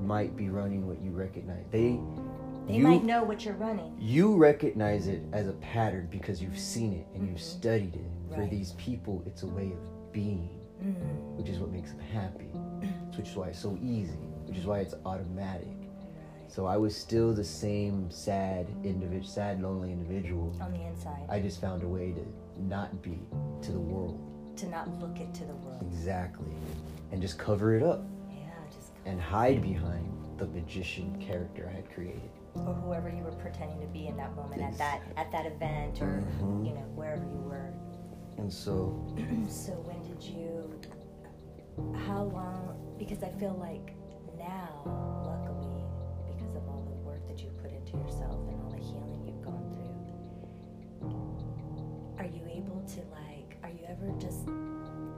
might 0.01 0.37
be 0.37 0.49
running 0.51 0.87
what 0.87 1.01
you 1.01 1.11
recognize. 1.11 1.65
They 1.71 1.99
They 2.67 2.75
you, 2.77 2.83
might 2.83 3.05
know 3.05 3.23
what 3.25 3.45
you're 3.45 3.55
running. 3.55 3.95
you 3.99 4.37
recognize 4.37 5.07
it 5.09 5.23
as 5.33 5.49
a 5.49 5.53
pattern 5.55 6.09
because 6.11 6.43
you've 6.43 6.59
seen 6.59 6.93
it 6.95 7.07
and 7.15 7.27
you've 7.29 7.37
Mhm. 7.37 7.41
studied 7.59 7.95
it. 7.97 8.35
For 8.35 8.47
these 8.47 8.73
people, 8.73 9.23
it's 9.27 9.43
a 9.45 9.47
way 9.47 9.71
of 9.73 10.13
being, 10.13 10.49
Mm. 10.83 11.37
which 11.37 11.49
is 11.49 11.61
what 11.61 11.71
makes 11.71 11.91
them 11.93 12.01
happy, 12.01 12.47
which 13.17 13.29
is 13.29 13.37
why 13.37 13.49
it's 13.49 13.59
so 13.61 13.79
easy, 13.83 14.19
which 14.47 14.57
is 14.59 14.67
why 14.67 14.81
it's 14.81 14.95
automatic. 15.07 15.69
So 16.49 16.67
I 16.67 16.77
was 16.77 16.97
still 16.97 17.33
the 17.35 17.45
same 17.45 18.11
sad 18.11 18.67
individual, 18.83 19.25
sad, 19.25 19.61
lonely 19.63 19.93
individual. 19.93 20.53
On 20.61 20.73
the 20.73 20.81
inside. 20.87 21.27
I 21.29 21.41
just 21.41 21.61
found 21.61 21.83
a 21.83 21.89
way 21.89 22.13
to 22.13 22.63
not 22.63 23.03
be 23.03 23.19
to 23.63 23.73
the 23.73 23.81
world 23.81 24.19
to 24.57 24.69
not 24.69 24.89
look 25.01 25.19
it 25.21 25.33
to 25.35 25.45
the 25.45 25.55
world. 25.57 25.83
exactly, 25.83 26.55
and 27.13 27.21
just 27.21 27.39
cover 27.39 27.75
it 27.77 27.83
up 27.83 28.05
and 29.07 29.21
hide 29.21 29.61
behind 29.63 30.11
the 30.39 30.47
magician 30.47 31.17
character 31.21 31.69
I 31.71 31.77
had 31.77 31.91
created. 31.93 32.31
or 32.55 32.73
whoever 32.73 33.09
you 33.09 33.23
were 33.25 33.33
pretending 33.33 33.81
to 33.81 33.87
be 33.89 34.07
in 34.07 34.17
that 34.17 34.35
moment 34.37 34.63
at 34.63 34.79
that 34.79 35.01
at 35.17 35.33
that 35.33 35.45
event 35.45 36.01
or 36.01 36.23
Mhm. 36.41 36.65
you 36.67 36.73
know 36.73 36.87
wherever 36.95 37.25
you 37.25 37.41
were. 37.51 37.73
And 38.39 38.53
so 38.53 38.95
so 39.49 39.73
when 39.89 40.01
did 40.03 40.23
you? 40.23 40.71
How 42.07 42.23
long? 42.25 42.77
Because 42.97 43.25
I 43.25 43.31
feel 43.31 43.55
like 43.59 43.95
now, 44.39 44.83
luckily, 45.27 45.83
because 46.33 46.55
of 46.55 46.63
all 46.69 46.83
the 46.87 46.95
work 47.05 47.27
that 47.27 47.43
you 47.43 47.51
put 47.61 47.73
into 47.73 47.97
yourself 47.97 48.39
and 48.49 48.61
all 48.63 48.71
the 48.71 48.77
healing 48.79 49.25
you've 49.27 49.43
gone 49.43 49.67
through, 49.75 51.09
are 52.19 52.27
you 52.27 52.43
able 52.49 52.81
to 52.87 53.01
like? 53.11 53.59
Are 53.65 53.71
you 53.71 53.85
ever 53.89 54.13
just? 54.21 54.47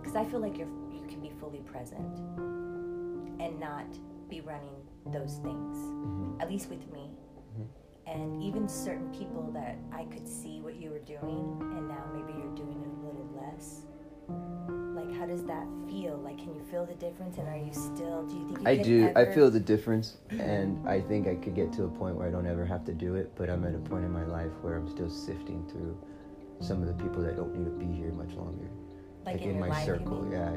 Because 0.00 0.16
I 0.16 0.24
feel 0.24 0.40
like 0.40 0.56
you're 0.56 0.68
you 0.90 1.04
can 1.06 1.20
be 1.20 1.30
fully 1.38 1.60
present 1.60 2.08
and 3.40 3.58
not 3.60 3.86
be 4.28 4.40
running 4.40 4.76
those 5.06 5.38
things. 5.38 5.76
mhm. 5.76 6.40
At 6.42 6.50
least 6.50 6.68
with 6.68 6.84
me. 6.92 7.10
Mhm. 7.58 7.66
And 8.06 8.42
even 8.42 8.68
certain 8.68 9.08
people 9.12 9.50
that 9.52 9.76
I 9.92 10.04
could 10.04 10.26
see 10.28 10.60
what 10.60 10.76
you 10.76 10.90
were 10.90 11.00
doing, 11.00 11.58
and 11.76 11.88
now 11.88 12.04
maybe 12.12 12.32
you're 12.38 12.54
doing 12.54 12.80
it 12.82 12.88
a 12.88 13.06
little 13.06 13.28
less. 13.40 13.82
Like, 14.96 15.12
how 15.14 15.26
does 15.26 15.44
that 15.44 15.66
feel? 15.88 16.16
Like, 16.18 16.38
can 16.38 16.52
you 16.54 16.62
feel 16.70 16.84
the 16.86 16.94
difference? 16.94 17.38
And 17.38 17.46
are 17.48 17.56
you 17.56 17.72
still? 17.72 18.24
Do 18.26 18.34
you 18.34 18.46
think 18.46 18.58
you 18.58 18.64
can 18.64 18.82
do 18.82 19.04
it? 19.04 19.16
I 19.16 19.24
do. 19.24 19.30
I 19.30 19.34
feel 19.34 19.50
the 19.50 19.60
difference, 19.60 20.16
and 20.30 20.86
I 20.88 21.00
think 21.00 21.28
I 21.28 21.36
could 21.36 21.54
get 21.54 21.72
to 21.74 21.84
a 21.84 21.88
point 21.88 22.16
where 22.16 22.26
I 22.26 22.30
don't 22.30 22.46
ever 22.46 22.64
have 22.64 22.84
to 22.86 22.92
do 22.92 23.14
it. 23.14 23.30
But 23.36 23.48
I'm 23.50 23.64
at 23.64 23.74
a 23.74 23.78
point 23.78 24.04
in 24.04 24.10
my 24.10 24.24
life 24.24 24.50
where 24.62 24.74
I'm 24.76 24.88
still 24.88 25.10
sifting 25.10 25.64
through 25.70 25.96
some 26.60 26.80
of 26.82 26.88
the 26.88 26.94
people 27.04 27.22
that 27.22 27.36
don't 27.36 27.54
need 27.54 27.64
to 27.66 27.70
be 27.70 27.86
here 27.94 28.10
much 28.12 28.32
longer, 28.34 28.68
like, 29.26 29.42
in, 29.42 29.50
in 29.50 29.56
your 29.56 29.66
my 29.66 29.68
life, 29.68 29.84
circle. 29.84 30.26
yeah. 30.30 30.50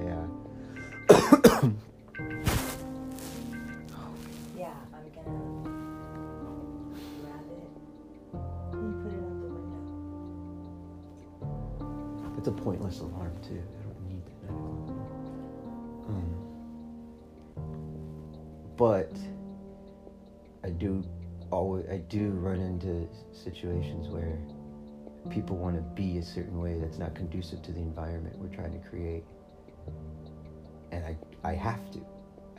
Yeah, 1.10 1.70
pointless 12.70 13.00
alarm 13.00 13.36
too. 13.42 13.64
I 13.80 13.82
don't 13.84 14.08
need 14.08 14.22
that. 14.44 14.52
Um, 16.08 16.30
but 18.78 19.12
I 20.64 20.70
do 20.70 21.04
always 21.50 21.88
I 21.90 21.98
do 21.98 22.30
run 22.30 22.60
into 22.60 23.08
situations 23.34 24.10
where 24.10 24.38
people 25.32 25.58
want 25.58 25.78
to 25.78 25.82
be 25.82 26.20
a 26.20 26.24
certain 26.24 26.62
way 26.62 26.78
that's 26.80 27.00
not 27.00 27.16
conducive 27.16 27.64
to 27.64 27.72
the 27.72 27.80
environment 27.80 28.38
we're 28.38 28.56
trying 28.56 28.80
to 28.80 28.88
create. 28.88 29.24
And 30.92 31.04
I 31.04 31.18
I 31.44 31.56
have 31.56 31.90
to. 31.94 32.06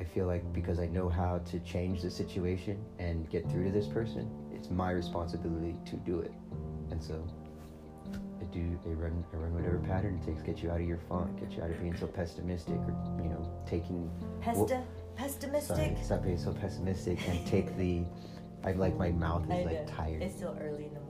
I 0.00 0.02
feel 0.02 0.26
like 0.26 0.52
because 0.52 0.80
I 0.80 0.86
know 0.86 1.08
how 1.08 1.38
to 1.38 1.60
change 1.60 2.02
the 2.02 2.10
situation 2.10 2.84
and 2.98 3.30
get 3.30 3.48
through 3.48 3.66
to 3.66 3.70
this 3.70 3.86
person, 3.86 4.28
it's 4.52 4.70
my 4.70 4.90
responsibility 4.90 5.76
to 5.86 5.96
do 5.98 6.18
it. 6.18 6.32
And 6.90 7.00
so 7.00 7.22
do 8.46 8.78
I 8.86 8.90
run 8.90 9.24
I 9.32 9.36
run 9.36 9.54
whatever 9.54 9.78
pattern 9.78 10.20
it 10.22 10.26
takes, 10.26 10.42
get 10.42 10.62
you 10.62 10.70
out 10.70 10.80
of 10.80 10.86
your 10.86 10.98
funk, 11.08 11.38
get 11.40 11.52
you 11.52 11.62
out 11.62 11.70
of 11.70 11.80
being 11.80 11.96
so 11.96 12.06
pessimistic 12.06 12.74
or 12.74 12.94
you 13.22 13.28
know, 13.28 13.50
taking 13.66 14.10
Pesta, 14.40 14.82
pessimistic. 15.16 15.76
sorry, 15.76 15.96
stop 16.02 16.22
being 16.22 16.38
so 16.38 16.52
pessimistic 16.52 17.18
and 17.28 17.46
take 17.46 17.76
the 17.76 18.04
I 18.64 18.72
like 18.72 18.96
my 18.96 19.10
mouth 19.10 19.44
I 19.50 19.56
is 19.56 19.66
like 19.66 19.86
know. 19.86 19.92
tired. 19.94 20.22
It's 20.22 20.36
still 20.36 20.56
early 20.60 20.86
in 20.86 20.94
the 20.94 21.00
morning. 21.00 21.06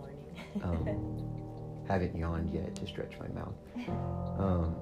Um, 0.65 1.87
haven't 1.87 2.17
yawned 2.17 2.51
yet 2.51 2.75
to 2.77 2.87
stretch 2.87 3.15
my 3.19 3.29
mouth. 3.29 3.55
Um, 4.39 4.77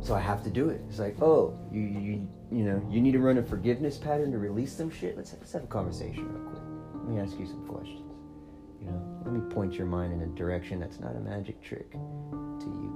so 0.00 0.14
I 0.14 0.20
have 0.20 0.42
to 0.44 0.50
do 0.50 0.68
it. 0.70 0.80
It's 0.88 0.98
like, 0.98 1.20
oh, 1.22 1.56
you 1.72 1.80
you 1.80 2.28
you 2.50 2.64
know, 2.64 2.84
you 2.90 3.00
need 3.00 3.12
to 3.12 3.18
run 3.20 3.38
a 3.38 3.42
forgiveness 3.42 3.98
pattern 3.98 4.32
to 4.32 4.38
release 4.38 4.72
some 4.72 4.90
shit. 4.90 5.16
Let's 5.16 5.32
let's 5.34 5.52
have 5.52 5.64
a 5.64 5.68
conversation 5.68 6.26
real 6.32 6.50
quick. 6.50 6.62
Let 6.94 7.08
me 7.08 7.20
ask 7.20 7.38
you 7.38 7.46
some 7.46 7.66
questions. 7.66 8.07
You 8.80 8.86
know, 8.86 9.22
let 9.24 9.32
me 9.34 9.40
point 9.54 9.74
your 9.74 9.86
mind 9.86 10.12
in 10.12 10.20
a 10.22 10.26
direction 10.26 10.78
that's 10.80 11.00
not 11.00 11.16
a 11.16 11.20
magic 11.20 11.60
trick 11.62 11.90
to 11.92 12.66
you. 12.66 12.94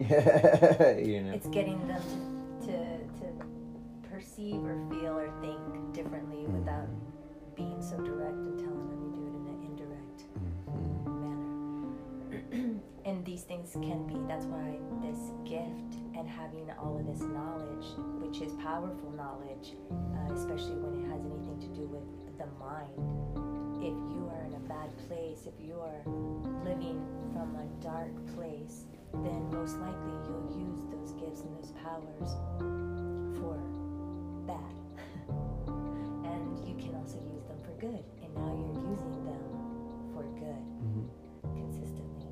You 0.00 1.22
know. 1.22 1.32
it's 1.34 1.46
getting 1.48 1.86
them 1.86 2.02
to, 2.62 2.98
to 3.20 4.08
perceive 4.08 4.64
or 4.64 4.78
feel 4.90 5.18
or 5.18 5.30
think 5.42 5.58
differently 5.94 6.36
Mm-hmm. 6.44 6.58
without 6.58 6.88
being 7.54 7.82
so 7.82 7.96
direct 7.98 8.32
and 8.32 8.58
telling 8.58 8.88
them 8.88 9.02
you 9.04 9.10
do 9.12 9.22
it 9.26 9.34
in 9.36 9.46
an 9.46 9.60
indirect 9.68 10.24
Mhm. 10.40 11.20
manner. 11.20 12.80
and 13.04 13.24
these 13.26 13.42
things 13.42 13.72
can 13.82 14.06
be. 14.06 14.14
That's 14.26 14.46
why 14.46 14.78
this 15.02 15.18
gift 15.44 16.00
and 16.16 16.26
having 16.26 16.70
all 16.78 16.96
of 16.98 17.06
this 17.06 17.20
knowledge, 17.20 17.86
which 18.24 18.40
is 18.40 18.54
powerful 18.54 19.10
knowledge, 19.12 19.74
uh, 19.92 20.32
especially 20.32 20.76
when 20.80 21.04
it 21.04 21.08
has 21.12 21.20
anything 21.20 21.58
to 21.60 21.68
do 21.78 21.86
with 21.86 22.38
the 22.38 22.46
mind. 22.58 23.59
If 23.80 23.96
you 24.12 24.30
are 24.32 24.44
in 24.44 24.54
a 24.54 24.60
bad 24.68 24.90
place, 25.08 25.46
if 25.46 25.54
you 25.66 25.74
are 25.80 26.02
living 26.64 27.00
from 27.32 27.56
a 27.56 27.66
dark 27.82 28.12
place, 28.36 28.84
then 29.24 29.50
most 29.50 29.78
likely 29.80 30.12
you'll 30.28 30.52
use 30.60 30.80
those 30.92 31.12
gifts 31.20 31.40
and 31.42 31.56
those 31.56 31.72
powers 31.82 32.30
for 33.40 33.56
bad. 34.46 34.74
and 36.28 36.58
you 36.68 36.74
can 36.76 36.94
also 36.94 37.18
use 37.32 37.44
them 37.48 37.58
for 37.64 37.72
good. 37.80 38.04
And 38.22 38.34
now 38.36 38.52
you're 38.52 38.90
using 38.90 39.24
them 39.24 39.42
for 40.14 40.22
good 40.38 40.62
Mhm. 40.84 41.08
consistently. 41.56 42.28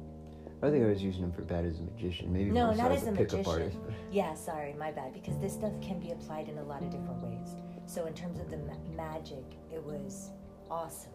I 0.62 0.71
think 0.71 0.85
I 0.85 0.88
was 0.88 1.02
using 1.02 1.23
them 1.23 1.33
for 1.33 1.43
bad 1.43 1.64
as 1.64 1.78
a 1.81 1.83
magician, 1.83 2.33
maybe 2.33 2.50
No, 2.50 2.73
not 2.75 2.93
as 2.93 3.07
a 3.07 3.12
magician. 3.12 3.47
artist. 3.47 3.78
But 3.85 3.95
Yeah, 4.12 4.35
sorry, 4.35 4.75
my 4.75 4.93
bad. 4.93 5.12
Because 5.14 5.38
this 5.38 5.55
stuff 5.55 5.73
can 5.81 5.99
be 5.99 6.11
applied 6.12 6.49
in 6.49 6.59
a 6.59 6.64
lot 6.64 6.83
of 6.83 6.90
different 6.90 7.23
ways. 7.23 7.57
So 7.87 8.05
in 8.07 8.12
terms 8.14 8.38
of 8.38 8.50
the 8.50 8.59
ma- 8.59 8.75
magic, 8.95 9.45
it 9.73 9.83
was 9.83 10.31
awesome, 10.71 11.12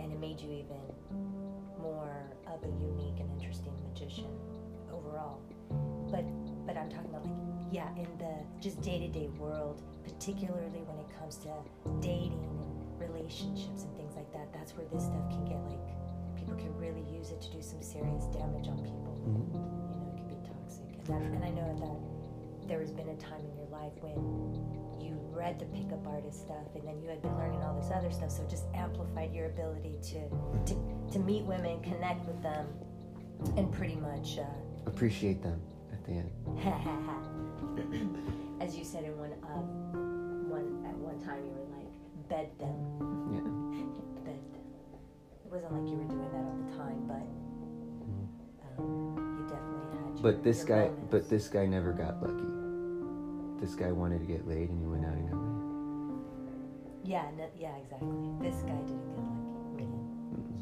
and 0.00 0.12
it 0.12 0.18
made 0.20 0.40
you 0.40 0.50
even 0.50 0.80
more 1.80 2.30
of 2.46 2.62
a 2.64 2.68
unique 2.82 3.20
and 3.20 3.30
interesting 3.32 3.72
magician 3.88 4.30
overall. 4.92 5.40
But 6.10 6.24
but 6.66 6.76
I'm 6.76 6.88
talking 6.90 7.10
about 7.10 7.24
like 7.24 7.34
yeah, 7.72 7.88
in 7.96 8.08
the 8.18 8.34
just 8.60 8.80
day 8.82 8.98
to 8.98 9.08
day 9.08 9.28
world, 9.38 9.82
particularly 10.02 10.82
when 10.88 10.98
it 10.98 11.06
comes 11.18 11.36
to 11.46 11.50
dating 12.00 12.42
and 12.42 13.00
relationships 13.00 13.84
and 13.84 13.96
things 13.96 14.16
like 14.16 14.30
that. 14.32 14.52
That's 14.52 14.72
where 14.76 14.86
this 14.92 15.04
stuff 15.04 15.28
can 15.30 15.44
get 15.44 15.60
like 15.70 15.78
people 16.36 16.56
can 16.56 16.74
really 16.76 17.04
use 17.12 17.30
it 17.30 17.40
to 17.42 17.50
do 17.52 17.62
some 17.62 17.82
serious 17.82 18.24
damage 18.32 18.66
on 18.68 18.78
people 18.82 19.14
Mhm. 19.28 19.52
you 19.54 19.60
know, 19.60 20.08
it 20.10 20.16
can 20.16 20.26
be 20.28 20.40
toxic. 20.48 20.88
And, 20.98 21.06
that, 21.06 21.22
and 21.36 21.44
I 21.44 21.50
know 21.50 21.68
that 21.84 22.68
there 22.68 22.80
has 22.80 22.90
been 22.92 23.08
a 23.08 23.16
time 23.16 23.44
in 23.44 23.54
your 23.56 23.68
life 23.68 23.92
when 24.00 24.16
read 25.40 25.58
the 25.58 25.64
pickup 25.66 26.06
artist 26.06 26.42
stuff 26.42 26.68
and 26.74 26.86
then 26.86 27.00
you 27.00 27.08
had 27.08 27.22
been 27.22 27.34
learning 27.38 27.62
all 27.62 27.74
this 27.80 27.90
other 27.90 28.10
stuff, 28.12 28.30
so 28.30 28.42
it 28.42 28.50
just 28.50 28.64
amplified 28.74 29.32
your 29.32 29.46
ability 29.46 29.94
to, 30.02 30.20
to, 30.66 30.74
to 31.12 31.18
meet 31.18 31.42
women, 31.44 31.80
connect 31.80 32.26
with 32.26 32.40
them, 32.42 32.66
and 33.56 33.72
pretty 33.72 33.96
much, 33.96 34.36
uh, 34.38 34.44
appreciate 34.86 35.42
them 35.42 35.58
at 35.92 36.04
the 36.04 36.12
end. 36.12 36.30
as 38.60 38.76
you 38.76 38.84
said 38.84 39.04
in 39.04 39.16
one, 39.16 39.32
um, 39.48 40.50
one 40.50 40.84
at 40.86 40.94
one 40.98 41.18
time, 41.24 41.40
you 41.46 41.52
were 41.56 41.72
like, 41.72 41.88
bed 42.28 42.50
them, 42.60 42.76
Yeah. 43.32 43.40
bed 44.22 44.40
them. 44.52 44.68
It 45.46 45.50
wasn't 45.50 45.72
like 45.72 45.88
you 45.90 45.96
were 45.96 46.04
doing 46.04 46.30
that 46.36 46.44
all 46.44 46.58
the 46.68 46.76
time, 46.76 47.00
but 47.08 47.24
um, 48.76 49.16
you 49.40 49.48
definitely 49.48 49.88
had 50.04 50.20
your, 50.20 50.22
But 50.22 50.44
this 50.44 50.64
guy, 50.64 50.84
moments. 50.92 51.08
but 51.10 51.30
this 51.30 51.48
guy 51.48 51.64
never 51.64 51.92
got 51.94 52.20
lucky. 52.22 52.44
This 53.58 53.74
guy 53.74 53.90
wanted 53.92 54.20
to 54.20 54.26
get 54.26 54.46
laid, 54.48 54.68
and 54.70 54.78
he 54.80 54.86
went 54.86 54.99
Yeah, 57.10 57.26
no, 57.36 57.44
yeah, 57.58 57.74
exactly. 57.82 58.08
This 58.40 58.62
guy 58.62 58.78
didn't 58.86 59.02
get 59.10 59.18
lucky. 59.18 59.88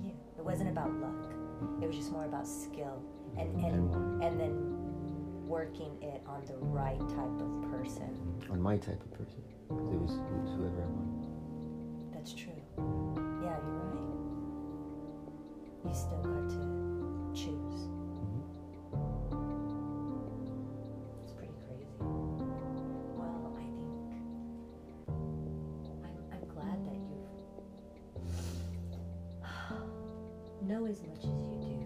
Yeah, 0.02 0.12
it 0.38 0.42
wasn't 0.44 0.70
about 0.70 0.90
luck. 0.94 1.34
It 1.82 1.86
was 1.86 1.94
just 1.94 2.10
more 2.10 2.24
about 2.24 2.46
skill 2.48 3.02
and 3.36 3.54
And 3.62 4.22
and 4.24 4.40
then 4.40 4.54
working 5.46 5.92
it 6.02 6.22
on 6.26 6.40
the 6.46 6.56
right 6.56 6.98
type 7.00 7.36
of 7.44 7.70
person. 7.70 8.16
on 8.50 8.62
my 8.62 8.78
type 8.78 9.02
of 9.02 9.10
person, 9.12 9.42
'Cause 9.68 9.92
it 9.92 10.00
was 10.00 10.14
it 10.16 10.32
was 10.40 10.50
whoever 10.56 10.80
I 10.82 10.86
wanted. 10.86 10.97
Know 30.68 30.84
as 30.86 31.02
much 31.02 31.18
as 31.18 31.24
you 31.24 31.58
do, 31.62 31.78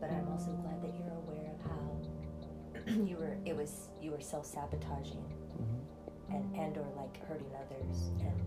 but 0.00 0.10
I'm 0.10 0.28
also 0.28 0.50
glad 0.62 0.82
that 0.82 0.92
you're 0.98 1.16
aware 1.24 1.52
of 1.54 1.60
how 1.70 3.02
you 3.08 3.16
were. 3.16 3.36
It 3.44 3.56
was 3.56 3.88
you 4.02 4.10
were 4.10 4.20
self 4.20 4.44
sabotaging 4.44 5.22
Mhm. 5.22 6.34
and 6.34 6.56
and 6.56 6.76
or 6.76 6.86
like 6.96 7.16
hurting 7.28 7.46
others, 7.54 8.10
and 8.20 8.40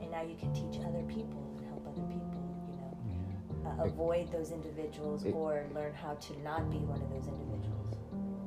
and 0.00 0.10
now 0.10 0.22
you 0.22 0.36
can 0.36 0.52
teach 0.52 0.80
other 0.84 1.02
people 1.08 1.40
and 1.56 1.66
help 1.66 1.86
other 1.88 2.06
people. 2.06 2.42
You 2.68 2.76
know, 2.76 2.92
Yeah. 3.64 3.82
uh, 3.82 3.84
avoid 3.86 4.30
those 4.30 4.52
individuals 4.52 5.24
It- 5.24 5.34
or 5.34 5.64
learn 5.74 5.94
how 5.94 6.14
to 6.14 6.42
not 6.42 6.68
be 6.70 6.78
one 6.78 7.00
of 7.00 7.10
those 7.10 7.26
individuals. 7.26 7.96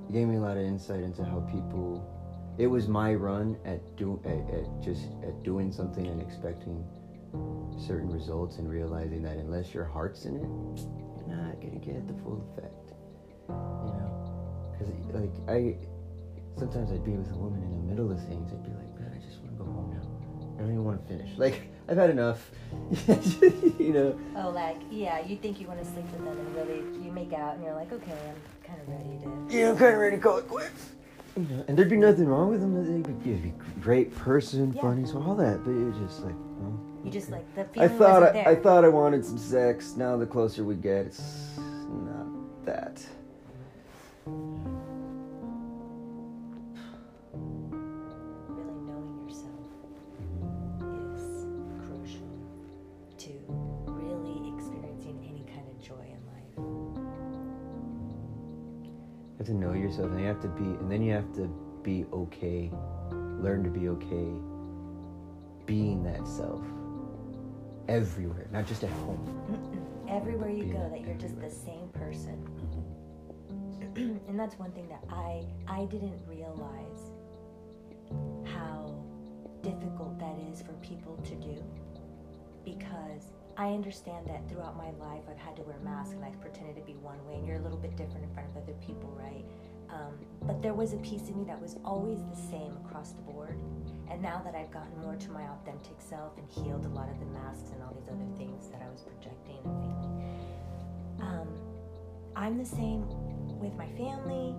It 0.08 0.14
gave 0.14 0.28
me 0.28 0.36
a 0.36 0.42
lot 0.42 0.58
of 0.58 0.64
insight 0.64 1.02
into 1.02 1.24
how 1.24 1.40
people. 1.42 2.04
It 2.58 2.68
was 2.68 2.88
my 2.88 3.16
run 3.16 3.58
at 3.66 3.80
do 3.96 4.20
at, 4.26 4.50
at 4.54 4.82
just 4.82 5.08
at 5.24 5.42
doing 5.44 5.72
something 5.72 6.06
and 6.08 6.22
expecting 6.22 6.84
certain 7.80 8.10
results 8.12 8.58
and 8.58 8.70
realizing 8.70 9.22
that 9.24 9.38
unless 9.38 9.74
your 9.74 9.86
heart's 9.86 10.26
in 10.26 10.36
it, 10.36 10.42
you're 11.28 11.36
not 11.36 11.60
gonna 11.62 11.80
get 11.80 12.08
the 12.08 12.14
full 12.24 12.44
effect. 12.54 12.94
You 13.48 13.56
know, 13.56 14.72
because 14.72 14.94
like 15.16 15.50
I, 15.50 15.76
sometimes 16.58 16.92
I'd 16.92 17.04
be 17.04 17.12
with 17.14 17.32
a 17.32 17.38
woman 17.38 17.64
in 17.64 17.72
the 17.72 17.84
middle 17.92 18.12
of 18.12 18.20
things. 18.28 18.52
I'd 18.52 18.64
be 18.64 18.70
like, 18.70 19.00
man, 19.00 19.12
I 19.16 19.26
just 19.26 19.40
want 19.42 19.52
to 19.58 19.58
go 19.58 19.66
home 19.66 19.92
now. 19.94 20.56
I 20.58 20.62
don't 20.62 20.72
even 20.72 20.84
want 20.84 21.02
to 21.02 21.08
finish. 21.08 21.38
Like 21.38 21.62
I've 21.88 21.98
had 21.98 22.10
enough. 22.12 22.52
you 23.80 23.94
know. 23.94 24.20
Oh, 24.38 24.50
like 24.52 24.78
yeah, 24.92 25.26
you 25.26 25.38
think 25.38 25.60
you 25.60 25.68
want 25.68 25.80
to 25.80 25.86
sleep 25.86 26.06
with 26.12 26.24
them, 26.24 26.38
and 26.38 26.56
really 26.56 26.80
you 27.04 27.12
make 27.12 27.34
out, 27.34 27.56
and 27.56 27.64
you're 27.64 27.74
like, 27.74 27.92
okay, 27.92 28.12
I'm 28.12 28.68
kind 28.68 28.80
of 28.82 28.88
ready 28.90 29.18
to. 29.24 29.56
Yeah, 29.56 29.70
I'm 29.72 29.78
kind 29.78 29.94
of 29.96 30.00
ready 30.00 30.18
to 30.18 30.22
call 30.22 30.38
it 30.38 30.48
quits. 30.48 30.92
You 31.38 31.44
know, 31.46 31.64
and 31.68 31.78
there'd 31.78 31.90
be 31.90 31.96
nothing 31.98 32.26
wrong 32.28 32.50
with 32.50 32.60
them. 32.62 32.76
They'd 32.76 33.24
be, 33.24 33.32
they'd 33.32 33.42
be 33.44 33.54
great 33.82 34.14
person, 34.16 34.74
Yeah. 34.74 34.82
funny, 34.82 35.06
so 35.06 35.22
all 35.22 35.36
that. 35.36 35.64
But 35.64 35.72
you're 35.72 35.92
just 35.94 36.22
like, 36.24 36.36
well, 36.58 36.80
You 37.04 37.12
just 37.12 37.30
like 37.30 37.56
the 37.56 37.62
I 37.82 37.88
thought 37.88 38.22
wasn't 38.22 38.30
I, 38.30 38.32
there. 38.32 38.48
I 38.50 38.56
thought 38.56 38.84
I 38.84 38.90
wanted 38.90 39.24
some 39.26 39.38
sex. 39.38 39.96
Now 39.96 40.18
the 40.18 40.26
closer 40.26 40.64
we 40.64 40.76
get, 40.76 41.06
it's 41.06 41.58
not 41.58 42.66
that. 42.66 43.02
really 48.50 48.80
knowing 48.86 49.16
yourself 49.26 49.66
is 51.16 51.46
crucial 51.88 52.30
to 53.18 53.32
really 53.88 54.54
experiencing 54.54 55.18
any 55.24 55.46
kind 55.48 55.68
of 55.70 55.82
joy 55.82 56.04
in 56.04 56.22
life. 56.28 56.54
You 59.32 59.38
have 59.38 59.48
to 59.48 59.54
know 59.54 59.74
yourself, 59.74 60.12
and 60.12 60.20
you 60.20 60.28
have 60.28 60.42
to 60.42 60.50
be, 60.50 60.66
and 60.66 60.92
then 60.92 61.02
you 61.02 61.14
have 61.14 61.32
to 61.36 61.48
be 61.82 62.06
okay. 62.12 62.70
Learn 63.12 63.64
to 63.64 63.70
be 63.70 63.88
okay 63.88 64.34
being 65.66 66.04
that 66.04 66.28
self 66.28 66.62
everywhere, 67.90 68.48
not 68.52 68.68
just 68.68 68.84
at 68.84 68.92
home. 68.92 69.20
Everywhere 70.08 70.50
you 70.50 70.66
go, 70.66 70.90
that 70.90 71.02
you're 71.02 71.16
just 71.16 71.40
the 71.42 71.50
same 71.50 71.90
person. 71.90 72.38
and 74.28 74.40
that's 74.40 74.58
one 74.60 74.72
thing 74.72 74.88
that 74.88 75.04
I 75.10 75.44
I 75.68 75.86
didn't 75.86 76.20
realize 76.28 77.12
how 78.46 78.96
difficult 79.64 80.20
that 80.20 80.38
is 80.52 80.62
for 80.62 80.74
people 80.74 81.18
to 81.18 81.36
do 81.36 81.64
because 82.64 83.34
I 83.58 83.74
understand 83.74 84.28
that 84.28 84.48
throughout 84.48 84.78
my 84.78 84.92
life 85.04 85.24
I've 85.30 85.38
had 85.38 85.56
to 85.58 85.64
wear 85.64 85.78
masks 85.84 86.14
and 86.14 86.24
I've 86.24 86.40
pretended 86.40 86.76
to 86.76 86.82
be 86.84 86.94
one 86.94 87.24
way 87.28 87.36
and 87.36 87.48
you're 87.48 87.58
a 87.58 87.62
little 87.62 87.78
bit 87.78 87.98
different 87.98 88.24
in 88.24 88.34
front 88.34 88.50
of 88.50 88.64
other 88.64 88.74
people, 88.86 89.10
right? 89.20 89.44
Um, 89.90 90.14
but 90.44 90.62
there 90.62 90.74
was 90.74 90.94
a 90.94 90.98
piece 90.98 91.24
of 91.30 91.36
me 91.36 91.44
that 91.46 91.60
was 91.60 91.76
always 91.84 92.20
the 92.24 92.42
same 92.50 92.78
across 92.86 93.12
the 93.12 93.22
board. 93.22 93.58
And 94.10 94.22
now 94.22 94.42
that 94.44 94.56
I've 94.56 94.72
gotten 94.72 95.00
more 95.02 95.16
to 95.16 95.32
my 95.32 95.44
authentic 95.44 96.02
self 96.02 96.38
and 96.38 96.50
healed 96.50 96.86
a 96.86 96.90
lot 96.90 97.10
of 97.10 97.20
the 97.20 97.26
masks 97.28 97.70
and 97.72 97.84
all 97.84 97.94
these 97.94 98.10
other 98.10 98.26
things 98.38 98.70
that 98.70 98.82
I 98.82 98.90
was 98.90 99.02
projecting 99.02 99.60
and 99.66 99.84
feeling, 99.84 100.50
um, 101.22 101.48
I'm 102.36 102.58
the 102.58 102.66
same 102.66 103.06
with 103.60 103.76
my 103.76 103.88
family. 103.90 104.56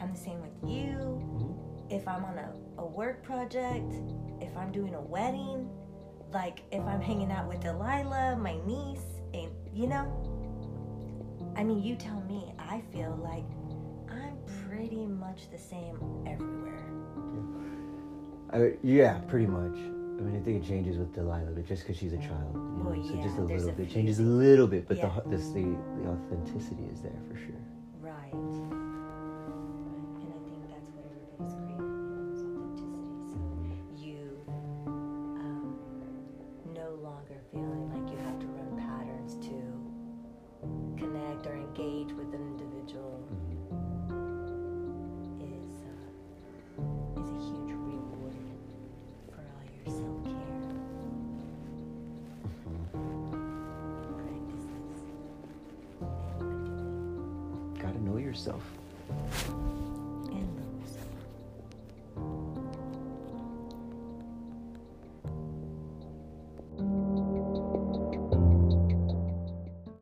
I'm 0.00 0.12
the 0.12 0.18
same 0.18 0.40
with 0.40 0.70
you. 0.70 0.96
Mm-hmm. 0.96 1.94
If 1.94 2.08
I'm 2.08 2.24
on 2.24 2.38
a, 2.38 2.52
a 2.78 2.86
work 2.86 3.22
project, 3.22 3.94
if 4.40 4.56
I'm 4.56 4.72
doing 4.72 4.94
a 4.94 5.00
wedding, 5.00 5.70
like 6.32 6.62
if 6.72 6.82
I'm 6.84 7.00
hanging 7.00 7.30
out 7.30 7.48
with 7.48 7.60
Delilah, 7.60 8.36
my 8.36 8.56
niece, 8.66 9.20
and 9.34 9.50
you 9.72 9.86
know, 9.86 10.06
I 11.56 11.64
mean, 11.64 11.82
you 11.82 11.96
tell 11.96 12.20
me, 12.22 12.52
I 12.58 12.82
feel 12.92 13.18
like 13.22 13.44
I'm 14.10 14.38
pretty 14.66 15.06
much 15.06 15.50
the 15.50 15.58
same 15.58 15.98
everywhere. 16.26 17.01
I, 18.52 18.72
yeah, 18.82 19.18
pretty 19.28 19.46
much. 19.46 19.72
I 19.74 20.24
mean, 20.24 20.36
I 20.40 20.44
think 20.44 20.62
it 20.62 20.68
changes 20.68 20.98
with 20.98 21.14
Delilah, 21.14 21.50
but 21.52 21.66
just 21.66 21.82
because 21.82 21.96
she's 21.96 22.12
a 22.12 22.18
child, 22.18 22.54
you 22.54 22.84
know, 22.84 22.90
Well, 22.90 23.02
so 23.08 23.14
yeah, 23.14 23.22
just 23.22 23.38
a 23.38 23.42
little 23.42 23.70
a 23.70 23.72
bit 23.72 23.90
changes 23.90 24.18
a 24.20 24.22
little 24.22 24.66
bit, 24.66 24.86
but 24.86 24.98
Yeah. 24.98 25.10
the 25.24 25.30
the, 25.30 25.36
the 25.38 25.76
the 26.02 26.08
authenticity 26.08 26.84
is 26.92 27.00
there 27.00 27.18
for 27.28 27.36
sure. 27.36 27.60
Right. 28.00 28.81
Yourself. 58.46 58.81